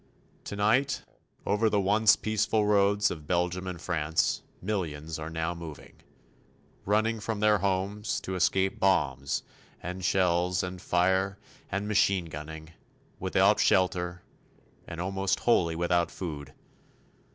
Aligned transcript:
Tonight 0.43 1.03
over 1.45 1.69
the 1.69 1.79
once 1.79 2.15
peaceful 2.15 2.65
roads 2.65 3.11
of 3.11 3.27
Belgium 3.27 3.67
and 3.67 3.79
France 3.79 4.41
millions 4.59 5.19
are 5.19 5.29
now 5.29 5.53
moving, 5.53 5.93
running 6.87 7.19
from 7.19 7.39
their 7.39 7.59
homes 7.59 8.19
to 8.21 8.33
escape 8.33 8.79
bombs 8.79 9.43
and 9.79 10.03
shells 10.03 10.63
and 10.63 10.81
fire 10.81 11.37
and 11.71 11.87
machine 11.87 12.25
gunning, 12.25 12.71
without 13.19 13.59
shelter, 13.59 14.23
and 14.87 14.99
almost 14.99 15.41
wholly 15.41 15.75
without 15.75 16.09
food. 16.09 16.53